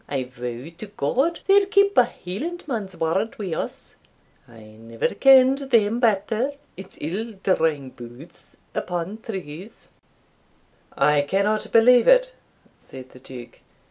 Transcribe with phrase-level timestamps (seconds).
[0.09, 3.97] I vow to God they'll keep a Hielandman's word wi' us
[4.47, 9.89] I never ken'd them better it's ill drawing boots upon trews."
[10.97, 12.33] "I cannot believe it,"
[12.87, 13.59] said the Duke.